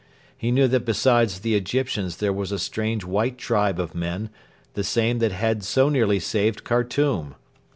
He 0.35 0.49
knew 0.49 0.67
that 0.67 0.83
besides 0.83 1.41
the 1.41 1.53
Egyptians 1.53 2.17
there 2.17 2.33
was 2.33 2.51
a 2.51 2.57
strange 2.57 3.03
white 3.03 3.37
tribe 3.37 3.79
of 3.79 3.93
men, 3.93 4.31
the 4.73 4.83
same 4.83 5.19
that 5.19 5.31
had 5.31 5.63
so 5.63 5.89
nearly 5.89 6.19
saved 6.19 6.63
Khartoum. 6.63 7.35